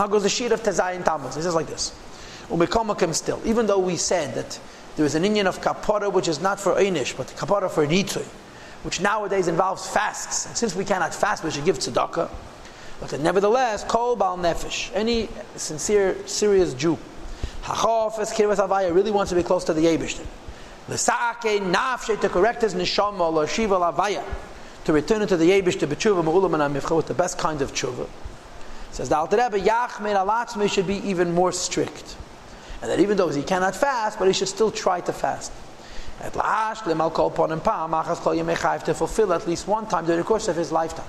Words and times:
Now 0.00 0.06
goes 0.06 0.22
the 0.22 0.30
sheet 0.30 0.50
of 0.50 0.62
Tezayin 0.62 1.04
Tammuz. 1.04 1.36
He 1.36 1.42
says 1.42 1.54
like 1.54 1.66
this. 1.66 1.94
Umikomakim 2.48 3.14
still. 3.14 3.38
Even 3.44 3.66
though 3.66 3.78
we 3.78 3.96
said 3.96 4.34
that 4.34 4.58
there 4.96 5.04
is 5.04 5.14
an 5.14 5.24
inyan 5.24 5.44
of 5.44 5.60
kapara 5.60 6.10
which 6.10 6.26
is 6.26 6.40
not 6.40 6.58
for 6.58 6.74
Einish, 6.76 7.14
but 7.14 7.26
kapara 7.26 7.70
for 7.70 7.86
Nitzui, 7.86 8.24
which 8.82 9.02
nowadays 9.02 9.46
involves 9.46 9.86
fasts. 9.86 10.46
And 10.46 10.56
since 10.56 10.74
we 10.74 10.86
cannot 10.86 11.14
fast, 11.14 11.44
we 11.44 11.50
should 11.50 11.66
give 11.66 11.78
tzedakah. 11.78 12.30
But 12.98 13.20
nevertheless, 13.20 13.84
kol 13.84 14.16
bal 14.16 14.38
nefesh, 14.38 14.90
any 14.94 15.28
sincere, 15.56 16.16
serious 16.26 16.72
Jew, 16.72 16.96
hachaf 17.64 18.18
es 18.20 18.32
kirvas 18.32 18.56
avaya, 18.56 18.94
really 18.94 19.10
wants 19.10 19.28
to 19.28 19.36
be 19.36 19.42
close 19.42 19.64
to 19.64 19.74
the 19.74 19.84
Yebishter. 19.84 20.24
L'sa'ake 20.88 21.60
nafshe 21.60 22.18
to 22.18 22.30
correct 22.30 22.62
his 22.62 22.74
neshama 22.74 23.46
shiva 23.46 23.74
avaya, 23.74 24.24
to 24.84 24.94
return 24.94 25.20
into 25.20 25.36
the 25.36 25.50
Yebishter 25.50 25.86
b'tshuva 25.86 26.24
ma'ulam 26.24 26.64
and 26.64 26.74
with 26.96 27.06
the 27.06 27.12
best 27.12 27.36
kind 27.36 27.60
of 27.60 27.74
tshuva. 27.74 28.08
Says 28.92 29.08
the 29.08 29.16
Alter 29.16 29.36
Rebbe, 29.36 29.58
Yachmer 29.60 30.14
alatzmi 30.14 30.70
should 30.70 30.86
be 30.86 30.96
even 31.08 31.32
more 31.32 31.52
strict. 31.52 32.16
And 32.82 32.90
that 32.90 33.00
even 33.00 33.16
though 33.16 33.28
he 33.28 33.42
cannot 33.42 33.76
fast, 33.76 34.18
but 34.18 34.26
he 34.26 34.32
should 34.32 34.48
still 34.48 34.70
try 34.70 35.00
to 35.00 35.12
fast. 35.12 35.52
At 36.20 36.36
last, 36.36 36.84
to 36.84 36.94
fulfill 38.94 39.32
at 39.32 39.46
least 39.46 39.66
one 39.66 39.86
time 39.86 40.04
during 40.04 40.18
the 40.18 40.24
course 40.24 40.48
of 40.48 40.56
his 40.56 40.70
lifetime. 40.72 41.06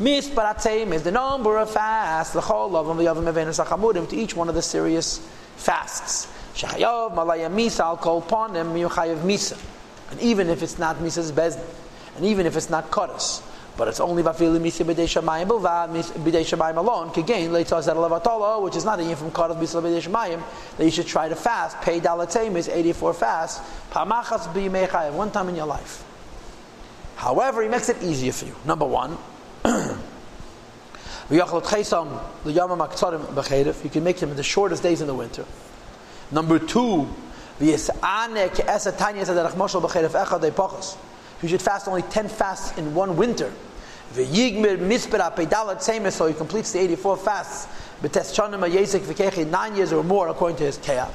Misparatzim 0.00 0.92
is 0.92 1.02
the 1.02 1.10
number 1.10 1.58
of 1.58 1.70
fasts, 1.70 2.32
the 2.32 2.40
whole 2.40 2.76
of 2.76 2.86
them, 2.86 4.06
to 4.06 4.16
each 4.16 4.34
one 4.34 4.48
of 4.48 4.54
the 4.54 4.62
serious 4.62 5.18
fasts. 5.56 6.26
Shachayov, 6.54 7.14
Malaya 7.14 7.48
Misa, 7.50 7.80
Al 7.80 7.96
Kol 7.96 8.22
Ponim, 8.22 8.72
Yuchayev 8.74 9.18
Misa. 9.22 9.60
And 10.10 10.20
even 10.20 10.48
if 10.48 10.62
it's 10.62 10.78
not 10.78 10.96
Misa's 11.00 11.30
Bezdin, 11.30 11.64
and 12.16 12.24
even 12.26 12.46
if 12.46 12.56
it's 12.56 12.68
not 12.68 12.90
Kodesh, 12.90 13.42
but 13.76 13.88
it's 13.88 14.00
only 14.00 14.22
Vafili 14.22 14.60
Misa 14.60 14.84
B'dei 14.84 15.06
Shamayim 15.06 15.48
Bilvad, 15.48 15.90
B'dei 16.22 16.42
Shamayim 16.42 16.76
alone, 16.76 17.10
Kagain, 17.10 17.50
Zed 17.82 17.96
Levatolo, 17.96 18.62
which 18.62 18.76
is 18.76 18.84
not 18.84 19.00
even 19.00 19.16
from 19.16 19.30
Kodesh 19.30 19.58
Misa 19.58 19.82
B'dei 19.82 20.02
Shamayim, 20.02 20.42
that 20.76 20.84
you 20.84 20.90
should 20.90 21.06
try 21.06 21.26
to 21.28 21.36
fast. 21.36 21.80
Pay 21.80 22.00
Dalatem 22.00 22.56
is 22.56 22.68
84 22.68 23.14
fasts. 23.14 23.60
Pamachas 23.90 24.52
B'yimechayev, 24.52 25.14
one 25.14 25.30
time 25.30 25.48
in 25.48 25.56
your 25.56 25.64
life. 25.66 26.04
However, 27.16 27.62
he 27.62 27.68
makes 27.68 27.88
it 27.88 28.02
easier 28.02 28.32
for 28.32 28.44
you. 28.46 28.56
Number 28.64 28.84
one, 28.84 29.16
you 31.30 31.40
can 31.40 31.62
make 34.04 34.22
in 34.22 34.36
the 34.36 34.42
shortest 34.42 34.82
days 34.82 35.00
in 35.00 35.06
the 35.06 35.14
winter. 35.14 35.44
Number 36.32 36.58
two, 36.58 37.08
you 37.60 37.78
should 41.48 41.62
fast 41.62 41.88
only 41.88 42.02
10 42.02 42.28
fasts 42.28 42.78
in 42.78 42.94
one 42.94 43.16
winter. 43.16 43.52
So 44.14 44.22
he 46.26 46.34
completes 46.34 46.72
the 46.72 46.80
84 46.80 47.16
fasts. 47.16 47.68
Nine 49.50 49.76
years 49.76 49.92
or 49.92 50.04
more 50.04 50.28
according 50.28 50.58
to 50.58 50.64
his 50.64 50.78
kiyah. 50.78 51.08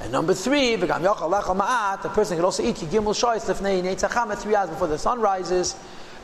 And 0.00 0.12
number 0.12 0.34
three, 0.34 0.76
the 0.76 2.10
person 2.12 2.36
can 2.36 2.44
also 2.44 2.62
eat 2.62 2.76
three 2.76 4.54
hours 4.54 4.70
before 4.70 4.88
the 4.88 4.98
sun 4.98 5.20
rises. 5.20 5.74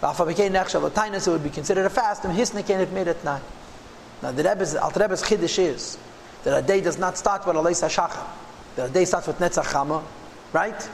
It 0.03 1.27
would 1.27 1.43
be 1.43 1.51
considered 1.51 1.87
a 1.87 1.91
fast, 1.91 2.25
and 2.25 2.37
hisnikin 2.37 2.81
it 2.81 2.93
made 2.93 3.09
at 3.09 3.25
night. 3.25 3.43
Now 4.23 4.33
the 4.33 4.43
Rebbe's, 4.43 4.75
Alter 4.75 5.01
Rebbe's 5.01 5.23
chiddush 5.23 5.59
is 5.59 5.99
that 6.45 6.63
a 6.63 6.67
day 6.67 6.81
does 6.81 6.99
not 6.99 7.17
start 7.17 7.47
with 7.47 7.57
Aleis 7.57 7.83
HaShachar. 7.83 8.27
That 8.77 8.91
a 8.91 8.93
day 8.93 9.07
starts 9.07 9.27
with 9.27 9.39
Netz 9.39 9.63
HaChama, 9.63 10.03
right? 10.53 10.91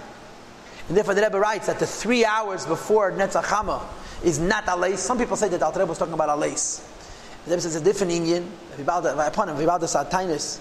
And 0.88 0.96
therefore 0.96 1.14
the 1.14 1.22
Rebbe 1.22 1.40
writes 1.40 1.66
that 1.66 1.80
the 1.80 1.86
three 1.86 2.24
hours 2.24 2.66
before 2.66 3.10
Netz 3.10 3.40
HaChama 3.40 3.82
is 4.24 4.38
not 4.38 4.64
Aleis. 4.66 4.98
Some 4.98 5.18
people 5.18 5.36
say 5.36 5.48
that 5.48 5.62
Alter 5.62 5.80
Rebbe 5.80 5.90
was 5.90 5.98
talking 5.98 6.14
about 6.14 6.28
Aleis. 6.28 6.82
The 7.44 7.50
Rebbe 7.50 7.60
says 7.60 7.76
it's 7.76 7.82
a 7.82 7.84
different 7.84 8.12
inyan. 8.12 8.46
Upon 8.80 9.48
him, 9.48 9.56
Vibal 9.56 9.80
the 9.80 9.86
Satainis. 9.86 10.60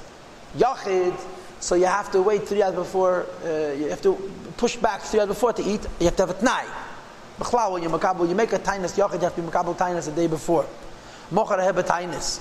Yachid, 0.57 1.19
so 1.59 1.75
you 1.75 1.85
have 1.85 2.11
to 2.11 2.21
wait 2.21 2.47
three 2.47 2.61
hours 2.61 2.75
before, 2.75 3.25
uh, 3.43 3.73
you 3.73 3.89
have 3.89 4.01
to 4.01 4.13
push 4.57 4.75
back 4.77 5.01
three 5.01 5.19
hours 5.19 5.29
before 5.29 5.53
to 5.53 5.63
eat. 5.63 5.85
You 5.99 6.05
have 6.05 6.15
to 6.17 6.27
have 6.27 6.29
a 6.29 6.45
tnai. 6.45 6.65
B'chlal, 7.39 7.73
when 7.73 7.83
you 7.83 7.89
makabel, 7.89 8.27
you 8.29 8.35
make 8.35 8.53
a 8.53 8.59
tainus 8.59 8.97
yachid, 8.97 9.15
you 9.15 9.19
have 9.19 9.35
to 9.35 9.41
be 9.41 9.47
makabel 9.47 9.75
tainus 9.75 10.05
the 10.05 10.11
day 10.11 10.27
before. 10.27 10.65
Mochar 11.31 11.59
hebe 11.59 11.83
tainus, 11.83 12.39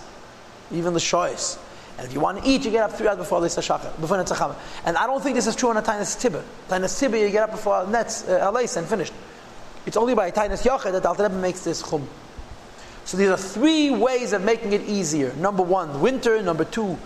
even 0.71 0.93
the 0.93 1.01
shoyes. 1.01 1.59
And 1.97 2.07
if 2.07 2.13
you 2.13 2.21
want 2.21 2.43
to 2.43 2.49
eat, 2.49 2.65
you 2.65 2.71
get 2.71 2.83
up 2.83 2.93
three 2.93 3.07
hours 3.07 3.19
before 3.19 3.41
Leisa 3.41 3.63
Shachar, 3.63 4.01
before 4.01 4.17
Netz 4.17 4.33
HaChama. 4.35 4.57
And 4.85 4.97
I 4.97 5.07
don't 5.07 5.23
think 5.23 5.37
this 5.37 5.47
is 5.47 5.55
true 5.55 5.71
on 5.71 5.77
a 5.77 5.83
Tainus 5.83 6.19
Tibba. 6.21 6.43
Tainus 6.69 7.01
Tibba, 7.01 7.21
you 7.21 7.31
get 7.31 7.45
up 7.45 7.53
before 7.53 7.85
Netz, 7.85 8.29
uh, 8.29 8.79
and 8.79 8.89
finished. 8.89 9.13
It's 9.87 9.97
only 9.97 10.15
by 10.15 10.31
Tainus 10.31 10.63
Yachid 10.63 10.93
that 10.93 11.05
Al 11.05 11.29
makes 11.29 11.63
this 11.63 11.83
chum. 11.83 12.09
So 13.05 13.17
these 13.17 13.29
are 13.29 13.37
three 13.37 13.91
ways 13.91 14.33
of 14.33 14.43
making 14.43 14.73
it 14.73 14.83
easier. 14.83 15.33
Number 15.35 15.63
one, 15.63 16.01
winter. 16.01 16.43
Number 16.43 16.65
two, 16.65 16.99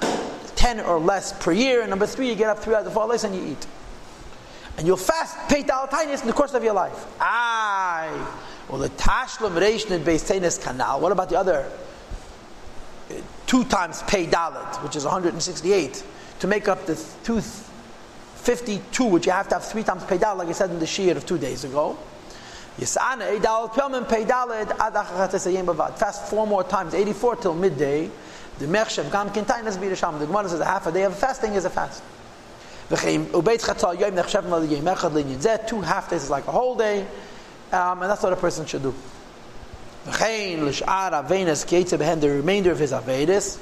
10 0.55 0.81
or 0.81 1.01
less 1.01 1.33
per 1.43 1.53
year. 1.53 1.81
And 1.81 1.91
number 1.91 2.07
three, 2.07 2.29
you 2.29 2.37
get 2.37 2.49
up 2.49 2.61
three 2.61 2.75
hours 2.75 2.85
before 2.85 3.09
Leisa 3.09 3.25
and 3.25 3.35
you 3.35 3.45
eat 3.53 3.67
and 4.79 4.87
you'll 4.87 4.97
fast 4.97 5.37
pay 5.49 5.65
tiniest 5.65 6.23
in 6.23 6.29
the 6.29 6.33
course 6.33 6.55
of 6.55 6.63
your 6.63 6.73
life. 6.73 7.07
Aye. 7.21 8.27
Well, 8.69 8.79
the 8.79 8.91
Tashlam 8.91 9.59
Reishin 9.59 9.91
and 9.91 10.05
Beis 10.07 10.31
Tainis 10.31 10.63
Canal. 10.63 11.01
What 11.01 11.11
about 11.11 11.29
the 11.29 11.37
other 11.37 11.69
uh, 13.11 13.15
two 13.47 13.65
times 13.65 14.03
pay 14.05 14.27
dalit, 14.27 14.83
which 14.85 14.95
is 14.95 15.05
168, 15.05 16.05
to 16.39 16.47
make 16.47 16.69
up 16.69 16.87
the 16.87 16.95
252, 17.25 19.05
which 19.05 19.27
you 19.27 19.33
have 19.33 19.49
to 19.49 19.57
have 19.57 19.65
three 19.65 19.83
times 19.83 20.05
pay 20.05 20.17
dalit, 20.17 20.39
like 20.39 20.49
I 20.49 20.53
said 20.53 20.71
in 20.71 20.79
the 20.79 20.87
Shir 20.87 21.17
of 21.17 21.27
two 21.27 21.39
days 21.39 21.65
ago. 21.65 21.99
Fast 25.99 26.31
four 26.31 26.47
more 26.47 26.63
times, 26.63 26.95
84 26.95 27.37
till 27.37 27.55
midday. 27.55 28.09
The 28.61 28.67
Mechshav 28.67 29.11
Gam 29.11 29.31
Kintainas 29.31 29.77
Bidasham. 29.77 30.21
The 30.21 30.27
Gemara 30.27 30.49
says 30.49 30.61
a 30.61 30.65
half 30.65 30.87
a 30.87 30.93
day 30.93 31.03
of 31.03 31.17
fasting 31.17 31.55
is 31.55 31.65
a 31.65 31.71
fast. 31.71 32.03
Two 32.89 32.97
half 35.81 36.11
days 36.11 36.23
is 36.23 36.31
like 36.31 36.47
a 36.47 36.53
whole 36.53 36.77
day, 36.77 37.01
um, 37.73 38.03
and 38.03 38.11
that's 38.11 38.23
what 38.23 38.33
a 38.33 38.37
person 38.37 38.65
should 38.65 38.83
do. 38.83 38.95
The 40.05 40.13
remainder 42.31 42.71
of 42.71 42.79
his 42.79 42.93
Avedis. 42.93 43.59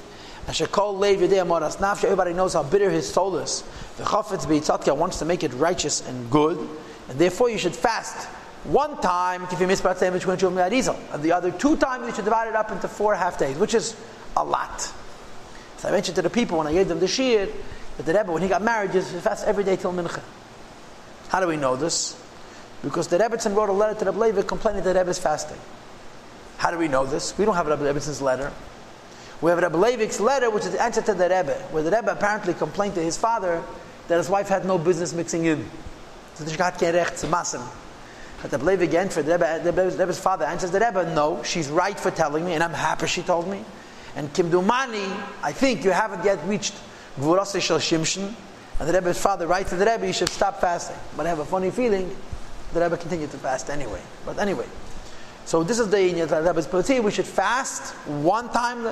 Everybody 2.04 2.32
knows 2.32 2.52
how 2.52 2.62
bitter 2.62 2.90
his 2.90 3.12
soul 3.12 3.36
is. 3.38 3.64
The 3.96 4.04
Chafetz 4.04 4.96
wants 4.96 5.18
to 5.18 5.24
make 5.24 5.42
it 5.42 5.52
righteous 5.54 6.06
and 6.06 6.30
good, 6.30 6.56
and 7.08 7.18
therefore 7.18 7.50
you 7.50 7.58
should 7.58 7.74
fast 7.74 8.28
one 8.68 9.00
time 9.00 9.42
if 9.50 9.60
you 9.60 9.66
miss 9.66 9.84
and 9.84 11.22
the 11.22 11.32
other 11.32 11.50
two 11.50 11.76
times 11.76 12.06
you 12.06 12.14
should 12.14 12.24
divide 12.24 12.48
it 12.48 12.56
up 12.56 12.70
into 12.70 12.88
four 12.88 13.14
half 13.14 13.38
days, 13.38 13.56
which 13.56 13.74
is 13.74 13.96
a 14.36 14.44
lot. 14.44 14.80
So 15.78 15.88
I 15.88 15.90
mentioned 15.90 16.16
to 16.16 16.22
the 16.22 16.30
people 16.30 16.58
when 16.58 16.66
I 16.66 16.72
gave 16.72 16.88
them 16.88 17.00
the 17.00 17.08
shir 17.08 17.48
but 17.96 18.04
the 18.04 18.12
Rebbe, 18.12 18.30
when 18.30 18.42
he 18.42 18.48
got 18.48 18.62
married, 18.62 18.92
just 18.92 19.10
fast 19.16 19.46
every 19.46 19.64
day 19.64 19.76
till 19.76 19.92
Mincha. 19.92 20.20
How 21.28 21.40
do 21.40 21.46
we 21.46 21.56
know 21.56 21.76
this? 21.76 22.20
Because 22.82 23.08
the 23.08 23.18
Rebbetzin 23.18 23.54
wrote 23.54 23.70
a 23.70 23.72
letter 23.72 23.98
to 23.98 24.04
the 24.04 24.12
Rebbe 24.12 24.42
complaining 24.42 24.82
that 24.84 24.92
the 24.92 24.98
Rebbe 24.98 25.10
is 25.10 25.18
fasting. 25.18 25.56
How 26.58 26.70
do 26.70 26.78
we 26.78 26.88
know 26.88 27.06
this? 27.06 27.36
We 27.38 27.44
don't 27.44 27.54
have 27.54 27.66
Rebbe 27.66 27.82
Rebbetzin 27.82 28.20
letter. 28.20 28.52
We 29.40 29.50
have 29.50 29.62
Rebbe 29.62 29.76
Levik's 29.76 30.20
letter, 30.20 30.50
which 30.50 30.64
is 30.64 30.72
the 30.72 30.82
answer 30.82 31.02
to 31.02 31.14
the 31.14 31.24
Rebbe, 31.24 31.54
where 31.70 31.82
the 31.82 31.90
Rebbe 31.90 32.12
apparently 32.12 32.54
complained 32.54 32.94
to 32.94 33.02
his 33.02 33.16
father 33.16 33.62
that 34.08 34.18
his 34.18 34.28
wife 34.28 34.48
had 34.48 34.64
no 34.64 34.78
business 34.78 35.12
mixing 35.12 35.46
in. 35.46 35.68
So 36.34 36.44
the 36.44 36.50
Shkat 36.50 36.78
massen. 37.28 37.66
But 38.42 38.50
the 38.50 38.58
Levik 38.58 38.92
answered, 38.94 39.26
the, 39.26 39.32
Rebbe, 39.32 39.46
uh, 39.46 39.58
the 39.58 39.72
Rebbe's 39.72 40.18
father 40.18 40.44
answers 40.44 40.70
the 40.70 40.80
Rebbe, 40.80 41.12
no, 41.14 41.42
she's 41.42 41.68
right 41.68 41.98
for 41.98 42.10
telling 42.10 42.44
me, 42.44 42.52
and 42.52 42.62
I'm 42.62 42.74
happy 42.74 43.06
she 43.06 43.22
told 43.22 43.48
me. 43.48 43.64
And 44.14 44.32
Kimdumani, 44.32 45.24
I 45.42 45.52
think 45.52 45.84
you 45.84 45.90
haven't 45.90 46.24
yet 46.24 46.38
reached 46.46 46.74
Gvurase 47.18 47.60
Shel 47.60 47.78
Shimshon, 47.78 48.34
and 48.78 48.88
the 48.88 48.92
Rebbe's 48.92 49.18
father 49.18 49.46
writes 49.46 49.70
to 49.70 49.76
the 49.76 49.86
Rebbe, 49.86 50.06
you 50.06 50.12
should 50.12 50.28
stop 50.28 50.60
fasting. 50.60 50.96
But 51.16 51.26
I 51.26 51.30
have 51.30 51.38
a 51.38 51.44
funny 51.44 51.70
feeling 51.70 52.14
the 52.72 52.80
Rebbe 52.80 52.96
continued 52.96 53.30
to 53.30 53.38
fast 53.38 53.70
anyway. 53.70 54.00
But 54.24 54.38
anyway, 54.38 54.66
so 55.44 55.62
this 55.62 55.78
is 55.78 55.88
the 55.88 55.96
Rebbe's 55.96 56.66
But 56.66 56.88
we 57.02 57.10
should 57.10 57.24
fast 57.24 57.94
one 58.06 58.50
time, 58.50 58.84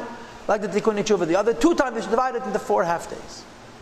like 0.48 0.62
the 0.62 0.68
Tikkun 0.68 0.96
Tshuva. 1.04 1.26
The 1.26 1.36
other 1.36 1.52
two 1.52 1.74
times, 1.74 1.96
we 1.96 2.00
should 2.00 2.10
divide 2.10 2.36
it 2.36 2.42
into 2.44 2.58
four 2.58 2.84
half 2.84 3.10
days. 3.10 3.44